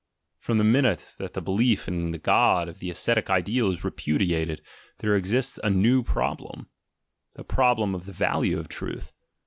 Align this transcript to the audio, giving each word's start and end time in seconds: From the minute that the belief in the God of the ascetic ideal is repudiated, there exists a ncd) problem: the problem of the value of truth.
From 0.39 0.57
the 0.57 0.63
minute 0.63 1.13
that 1.19 1.35
the 1.35 1.43
belief 1.43 1.87
in 1.87 2.09
the 2.09 2.17
God 2.17 2.67
of 2.67 2.79
the 2.79 2.89
ascetic 2.89 3.29
ideal 3.29 3.69
is 3.71 3.83
repudiated, 3.83 4.63
there 4.97 5.15
exists 5.15 5.59
a 5.63 5.69
ncd) 5.69 6.05
problem: 6.07 6.69
the 7.33 7.43
problem 7.43 7.93
of 7.93 8.07
the 8.07 8.13
value 8.15 8.57
of 8.57 8.67
truth. 8.67 9.13